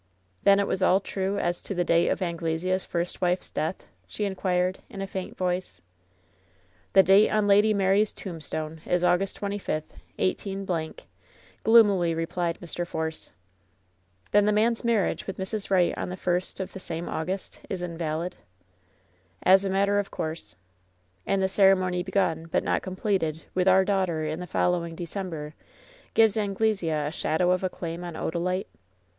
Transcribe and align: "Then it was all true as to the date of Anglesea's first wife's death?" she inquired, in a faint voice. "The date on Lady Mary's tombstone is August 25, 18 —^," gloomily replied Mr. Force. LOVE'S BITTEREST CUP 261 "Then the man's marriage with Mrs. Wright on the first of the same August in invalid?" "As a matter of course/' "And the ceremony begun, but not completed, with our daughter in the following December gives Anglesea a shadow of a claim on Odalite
"Then 0.41 0.59
it 0.59 0.65
was 0.65 0.81
all 0.81 0.99
true 0.99 1.37
as 1.37 1.61
to 1.61 1.75
the 1.75 1.83
date 1.83 2.07
of 2.09 2.23
Anglesea's 2.23 2.85
first 2.85 3.21
wife's 3.21 3.51
death?" 3.51 3.85
she 4.07 4.25
inquired, 4.25 4.79
in 4.89 4.99
a 4.99 5.05
faint 5.05 5.37
voice. 5.37 5.83
"The 6.93 7.03
date 7.03 7.29
on 7.29 7.45
Lady 7.45 7.71
Mary's 7.71 8.11
tombstone 8.11 8.81
is 8.87 9.03
August 9.03 9.37
25, 9.37 9.83
18 10.17 10.65
—^," 10.65 10.99
gloomily 11.63 12.15
replied 12.15 12.57
Mr. 12.59 12.77
Force. 12.87 13.27
LOVE'S 13.27 14.29
BITTEREST 14.31 14.31
CUP 14.31 14.31
261 14.31 14.31
"Then 14.31 14.45
the 14.47 14.51
man's 14.51 14.83
marriage 14.83 15.27
with 15.27 15.37
Mrs. 15.37 15.69
Wright 15.69 15.93
on 15.95 16.09
the 16.09 16.17
first 16.17 16.59
of 16.59 16.73
the 16.73 16.79
same 16.79 17.07
August 17.07 17.61
in 17.69 17.83
invalid?" 17.83 18.37
"As 19.53 19.63
a 19.63 19.69
matter 19.69 19.99
of 19.99 20.09
course/' 20.09 20.55
"And 21.27 21.43
the 21.43 21.47
ceremony 21.47 22.01
begun, 22.01 22.47
but 22.51 22.63
not 22.63 22.81
completed, 22.81 23.43
with 23.53 23.67
our 23.67 23.85
daughter 23.85 24.25
in 24.25 24.39
the 24.39 24.47
following 24.47 24.95
December 24.95 25.53
gives 26.15 26.37
Anglesea 26.37 26.89
a 27.09 27.11
shadow 27.11 27.51
of 27.51 27.63
a 27.63 27.69
claim 27.69 28.03
on 28.03 28.15
Odalite 28.15 28.65